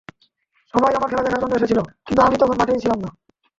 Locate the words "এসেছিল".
1.55-1.79